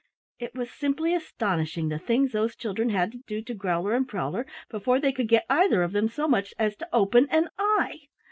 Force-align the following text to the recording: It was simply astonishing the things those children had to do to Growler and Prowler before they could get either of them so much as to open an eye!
It 0.39 0.55
was 0.55 0.71
simply 0.71 1.13
astonishing 1.13 1.89
the 1.89 1.99
things 1.99 2.31
those 2.31 2.55
children 2.55 2.89
had 2.89 3.11
to 3.11 3.17
do 3.27 3.39
to 3.43 3.53
Growler 3.53 3.93
and 3.93 4.07
Prowler 4.09 4.47
before 4.67 4.99
they 4.99 5.11
could 5.11 5.27
get 5.27 5.45
either 5.47 5.83
of 5.83 5.91
them 5.91 6.07
so 6.07 6.27
much 6.27 6.55
as 6.57 6.75
to 6.77 6.89
open 6.91 7.27
an 7.29 7.49
eye! 7.59 8.07